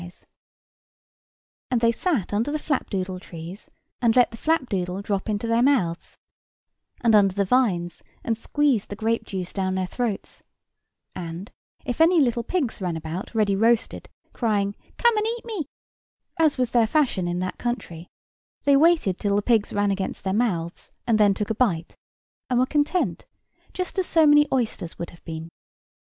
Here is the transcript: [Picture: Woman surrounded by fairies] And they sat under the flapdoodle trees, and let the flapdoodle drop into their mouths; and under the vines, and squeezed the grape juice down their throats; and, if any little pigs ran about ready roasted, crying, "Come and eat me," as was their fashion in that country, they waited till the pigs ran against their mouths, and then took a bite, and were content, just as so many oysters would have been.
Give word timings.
[Picture: 0.01 0.25
Woman 1.69 1.81
surrounded 1.81 1.81
by 1.81 1.81
fairies] 1.81 1.81
And 1.81 1.81
they 1.81 1.91
sat 2.25 2.33
under 2.33 2.51
the 2.51 2.57
flapdoodle 2.57 3.21
trees, 3.21 3.69
and 4.01 4.15
let 4.15 4.31
the 4.31 4.37
flapdoodle 4.37 5.03
drop 5.03 5.29
into 5.29 5.45
their 5.45 5.61
mouths; 5.61 6.17
and 7.01 7.13
under 7.13 7.35
the 7.35 7.45
vines, 7.45 8.01
and 8.23 8.35
squeezed 8.35 8.89
the 8.89 8.95
grape 8.95 9.25
juice 9.25 9.53
down 9.53 9.75
their 9.75 9.85
throats; 9.85 10.41
and, 11.15 11.51
if 11.85 12.01
any 12.01 12.19
little 12.19 12.41
pigs 12.41 12.81
ran 12.81 12.97
about 12.97 13.35
ready 13.35 13.55
roasted, 13.55 14.09
crying, 14.33 14.73
"Come 14.97 15.15
and 15.17 15.27
eat 15.37 15.45
me," 15.45 15.67
as 16.39 16.57
was 16.57 16.71
their 16.71 16.87
fashion 16.87 17.27
in 17.27 17.37
that 17.41 17.59
country, 17.59 18.07
they 18.63 18.75
waited 18.75 19.19
till 19.19 19.35
the 19.35 19.43
pigs 19.43 19.71
ran 19.71 19.91
against 19.91 20.23
their 20.23 20.33
mouths, 20.33 20.91
and 21.05 21.19
then 21.19 21.35
took 21.35 21.51
a 21.51 21.53
bite, 21.53 21.95
and 22.49 22.57
were 22.57 22.65
content, 22.65 23.27
just 23.71 23.99
as 23.99 24.07
so 24.07 24.25
many 24.25 24.47
oysters 24.51 24.97
would 24.97 25.11
have 25.11 25.23
been. 25.25 25.49